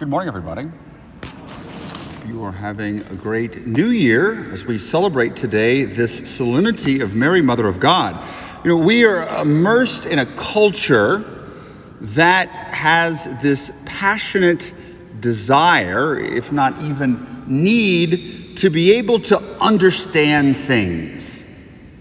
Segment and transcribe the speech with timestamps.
[0.00, 0.66] Good morning, everybody.
[2.26, 7.42] You are having a great new year as we celebrate today this solemnity of Mary,
[7.42, 8.16] Mother of God.
[8.64, 11.52] You know, we are immersed in a culture
[12.00, 14.72] that has this passionate
[15.20, 21.44] desire, if not even need, to be able to understand things,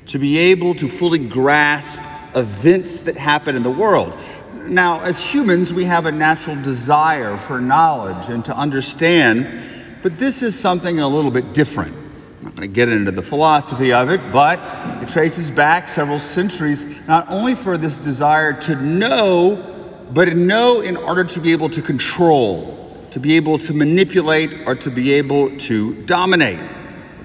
[0.05, 2.00] to be able to fully grasp
[2.34, 4.13] events that happen in the world.
[4.54, 10.43] Now, as humans, we have a natural desire for knowledge and to understand, but this
[10.43, 11.96] is something a little bit different.
[11.96, 14.60] I'm not going to get into the philosophy of it, but
[15.01, 20.82] it traces back several centuries, not only for this desire to know, but to know
[20.82, 25.13] in order to be able to control, to be able to manipulate, or to be
[25.13, 26.60] able to dominate.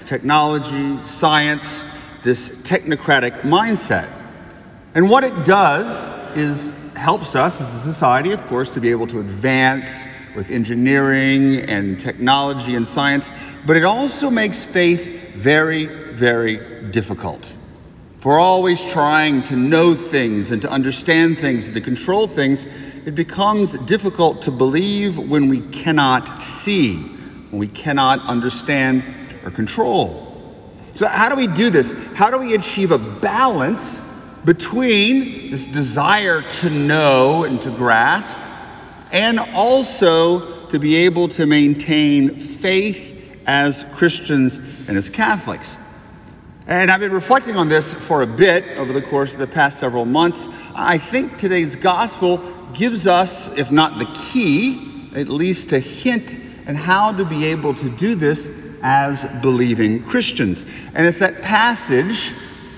[0.05, 1.83] Technology, science,
[2.23, 4.09] this technocratic mindset.
[4.95, 6.73] And what it does is
[7.05, 12.01] helps us as a society, of course, to be able to advance with engineering and
[12.01, 13.31] technology and science,
[13.67, 17.53] but it also makes faith very, very difficult.
[18.19, 22.65] If we're always trying to know things and to understand things and to control things,
[23.05, 26.97] it becomes difficult to believe when we cannot see,
[27.51, 29.05] when we cannot understand
[29.45, 30.23] or control.
[30.95, 31.93] So, how do we do this?
[32.15, 34.01] How do we achieve a balance
[34.45, 38.37] between this desire to know and to grasp,
[39.11, 43.13] and also to be able to maintain faith
[43.47, 45.77] as Christians and as Catholics.
[46.67, 49.79] And I've been reflecting on this for a bit over the course of the past
[49.79, 50.49] several months.
[50.75, 52.39] I think today's gospel
[52.73, 56.35] gives us, if not the key, at least a hint
[56.67, 60.65] on how to be able to do this as believing Christians.
[60.95, 62.33] And it's that passage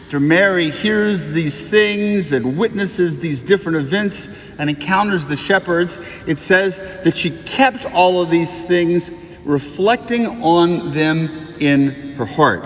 [0.06, 5.98] after Mary hears these things and witnesses these different events and encounters the shepherds,
[6.28, 9.10] it says that she kept all of these things,
[9.42, 12.64] reflecting on them in her heart.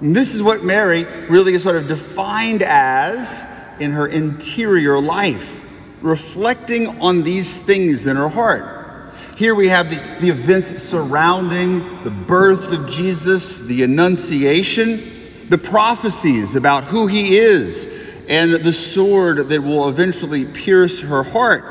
[0.00, 3.42] And this is what Mary really is sort of defined as
[3.80, 5.60] in her interior life,
[6.02, 9.12] reflecting on these things in her heart.
[9.34, 15.13] Here we have the, the events surrounding the birth of Jesus, the Annunciation
[15.48, 17.86] the prophecies about who he is
[18.28, 21.64] and the sword that will eventually pierce her heart.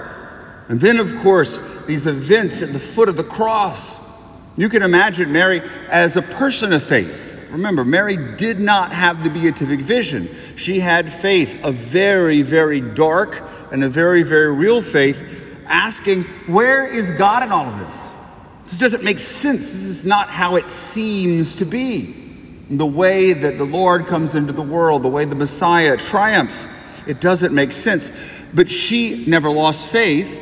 [0.69, 4.01] And then, of course, these events at the foot of the cross.
[4.56, 7.31] You can imagine Mary as a person of faith.
[7.50, 10.29] Remember, Mary did not have the beatific vision.
[10.55, 15.23] She had faith, a very, very dark and a very, very real faith,
[15.66, 18.11] asking, Where is God in all of this?
[18.66, 19.72] This doesn't make sense.
[19.72, 22.22] This is not how it seems to be
[22.78, 26.66] the way that the Lord comes into the world, the way the Messiah triumphs.
[27.07, 28.11] It doesn't make sense.
[28.53, 30.41] But she never lost faith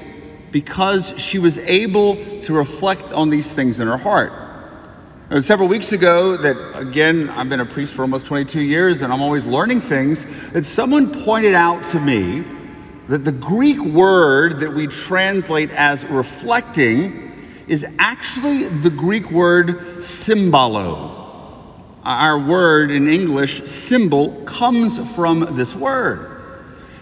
[0.51, 4.33] because she was able to reflect on these things in her heart.
[5.39, 9.21] Several weeks ago that, again, I've been a priest for almost 22 years and I'm
[9.21, 12.43] always learning things, that someone pointed out to me
[13.07, 17.31] that the Greek word that we translate as reflecting
[17.67, 19.67] is actually the Greek word
[19.99, 21.20] symbolo.
[22.03, 26.28] Our word in English, symbol, comes from this word.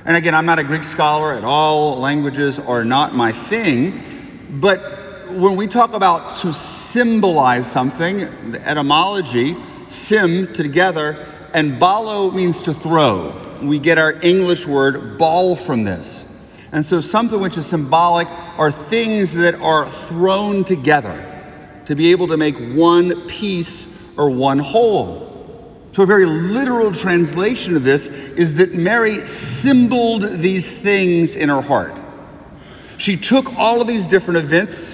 [0.04, 1.98] And again, I'm not a Greek scholar at all.
[1.98, 4.02] Languages are not my thing.
[4.50, 4.80] But
[5.32, 9.56] when we talk about to symbolize something, the etymology,
[9.88, 13.60] sim together, and balo means to throw.
[13.62, 16.26] We get our English word ball from this.
[16.74, 18.28] And so something which is symbolic
[18.58, 21.26] are things that are thrown together
[21.86, 23.88] to be able to make one piece
[24.20, 25.28] or one whole.
[25.94, 31.62] So, a very literal translation of this is that Mary symboled these things in her
[31.62, 31.96] heart.
[32.98, 34.94] She took all of these different events,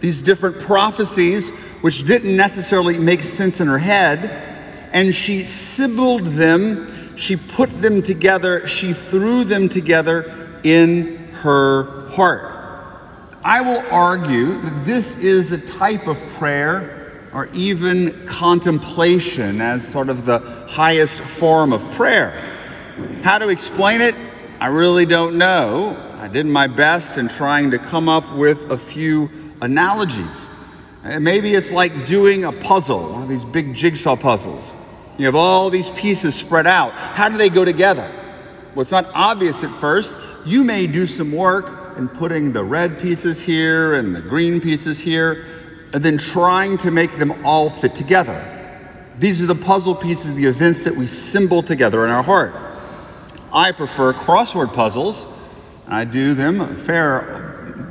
[0.00, 1.48] these different prophecies,
[1.80, 8.02] which didn't necessarily make sense in her head, and she symboled them, she put them
[8.02, 12.52] together, she threw them together in her heart.
[13.44, 16.95] I will argue that this is a type of prayer
[17.36, 20.38] or even contemplation as sort of the
[20.68, 22.30] highest form of prayer.
[23.22, 24.14] How to explain it?
[24.58, 26.02] I really don't know.
[26.18, 29.28] I did my best in trying to come up with a few
[29.60, 30.46] analogies.
[31.04, 34.72] Eh, maybe it's like doing a puzzle, one of these big jigsaw puzzles.
[35.18, 36.92] You have all these pieces spread out.
[36.92, 38.10] How do they go together?
[38.74, 40.14] Well, it's not obvious at first.
[40.46, 44.98] You may do some work in putting the red pieces here and the green pieces
[44.98, 45.44] here
[45.92, 48.52] and then trying to make them all fit together.
[49.18, 52.54] These are the puzzle pieces, the events that we symbol together in our heart.
[53.52, 55.26] I prefer crossword puzzles.
[55.88, 57.20] I do them a fair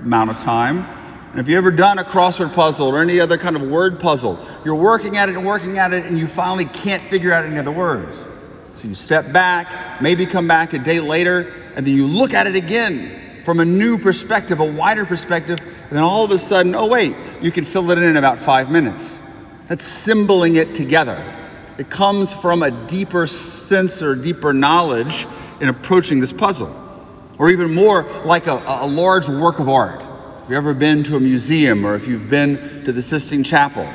[0.03, 0.85] amount of time.
[1.31, 4.39] And if you've ever done a crossword puzzle or any other kind of word puzzle,
[4.63, 7.57] you're working at it and working at it and you finally can't figure out any
[7.57, 8.17] of the words.
[8.81, 12.47] So you step back, maybe come back a day later, and then you look at
[12.47, 16.75] it again from a new perspective, a wider perspective, and then all of a sudden,
[16.75, 19.19] oh wait, you can fill it in in about five minutes.
[19.67, 21.21] That's symboling it together.
[21.77, 25.27] It comes from a deeper sense or deeper knowledge
[25.59, 26.73] in approaching this puzzle.
[27.37, 30.01] Or even more like a, a large work of art.
[30.01, 33.91] If you've ever been to a museum or if you've been to the Sistine Chapel,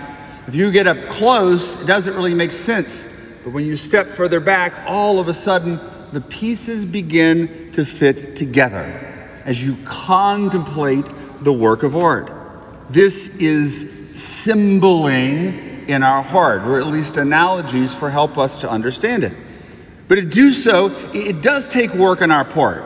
[0.47, 3.05] if you get up close, it doesn't really make sense.
[3.45, 5.79] But when you step further back, all of a sudden,
[6.13, 8.85] the pieces begin to fit together
[9.45, 11.07] as you contemplate
[11.43, 12.40] the work of art.
[12.91, 19.23] This is symboling in our heart, or at least analogies for help us to understand
[19.23, 19.33] it.
[20.09, 22.85] But to do so, it does take work on our part.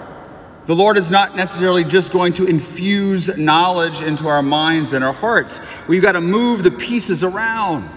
[0.67, 5.15] The Lord is not necessarily just going to infuse knowledge into our minds and our
[5.15, 5.59] hearts.
[5.89, 7.89] We've got to move the pieces around.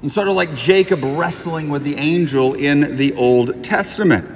[0.00, 4.26] And sort of like Jacob wrestling with the angel in the Old Testament.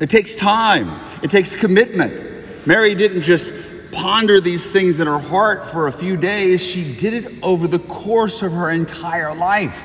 [0.00, 2.66] It takes time, it takes commitment.
[2.66, 3.52] Mary didn't just
[3.98, 7.80] ponder these things in her heart for a few days, she did it over the
[7.80, 9.76] course of her entire life.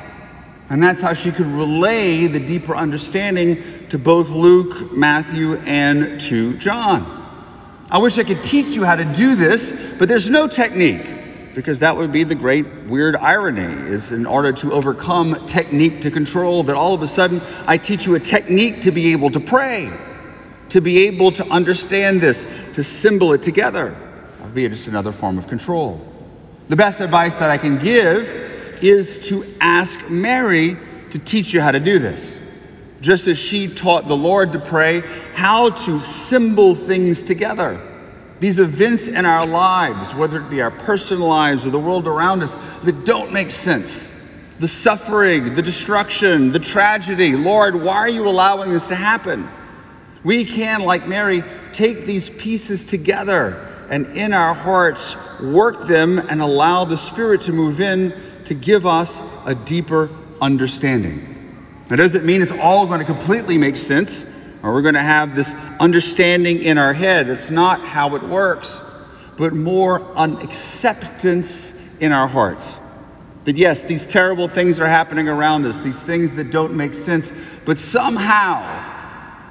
[0.70, 6.56] And that's how she could relay the deeper understanding to both Luke, Matthew, and to
[6.58, 7.22] John.
[7.90, 11.06] I wish I could teach you how to do this, but there's no technique
[11.56, 16.12] because that would be the great weird irony is in order to overcome technique to
[16.12, 19.40] control that all of a sudden I teach you a technique to be able to
[19.40, 19.92] pray,
[20.70, 23.96] to be able to understand this, to symbol it together.
[24.54, 26.00] Be just another form of control.
[26.70, 28.28] The best advice that I can give
[28.82, 30.78] is to ask Mary
[31.12, 32.40] to teach you how to do this
[33.04, 35.02] just as she taught the Lord to pray,
[35.34, 37.80] how to symbol things together.
[38.40, 42.44] These events in our lives, whether it be our personal lives or the world around
[42.44, 44.10] us, that don't make sense.
[44.60, 47.36] The suffering, the destruction, the tragedy.
[47.36, 49.50] Lord, why are you allowing this to happen?
[50.24, 51.44] We can, like Mary,
[51.74, 57.52] take these pieces together and in our hearts work them and allow the Spirit to
[57.52, 58.14] move in
[58.46, 60.10] to give us a deeper
[60.42, 61.30] understanding.
[61.90, 64.26] That doesn't mean it's all going to completely make sense
[64.64, 67.28] or we're going to have this understanding in our head.
[67.30, 68.80] It's not how it works,
[69.38, 72.80] but more an acceptance in our hearts.
[73.44, 77.32] That yes, these terrible things are happening around us, these things that don't make sense,
[77.66, 78.93] but somehow,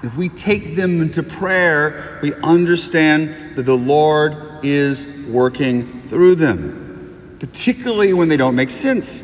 [0.02, 7.36] if we take them into prayer, we understand that the Lord is working through them,
[7.38, 9.22] particularly when they don't make sense.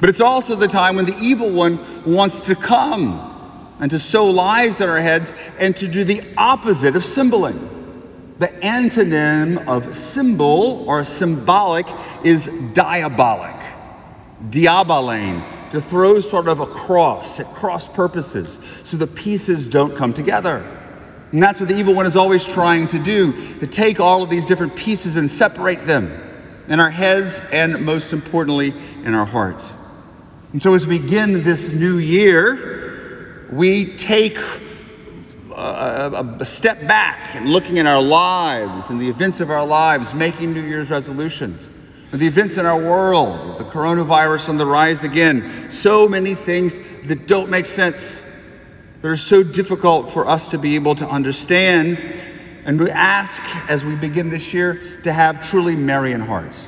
[0.00, 4.30] But it's also the time when the evil one wants to come and to sow
[4.30, 7.68] lies in our heads and to do the opposite of symboling.
[8.38, 11.86] The antonym of symbol or symbolic
[12.24, 13.56] is diabolic,
[14.48, 18.58] diabolane, to throw sort of a cross at cross purposes
[18.90, 20.64] so the pieces don't come together.
[21.32, 24.30] And that's what the evil one is always trying to do to take all of
[24.30, 26.10] these different pieces and separate them
[26.66, 29.74] in our heads and, most importantly, in our hearts.
[30.52, 34.38] And so, as we begin this new year, we take
[35.52, 39.64] uh, a, a, step back and looking at our lives and the events of our
[39.64, 41.68] lives, making New Year's resolutions,
[42.12, 47.26] the events in our world, the coronavirus on the rise again, so many things that
[47.26, 48.19] don't make sense,
[49.00, 51.98] that are so difficult for us to be able to understand.
[52.64, 53.40] And we ask
[53.70, 56.66] as we begin this year to have truly Marian hearts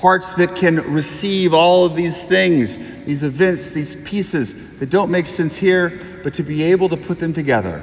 [0.00, 5.26] hearts that can receive all of these things, these events, these pieces that don't make
[5.26, 5.92] sense here,
[6.22, 7.82] but to be able to put them together,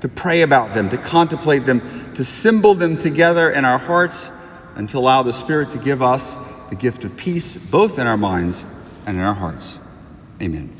[0.00, 4.30] to pray about them, to contemplate them, to symbol them together in our hearts,
[4.76, 6.34] and to allow the Spirit to give us
[6.70, 8.64] the gift of peace, both in our minds
[9.06, 9.78] and in our hearts.
[10.40, 10.76] Amen.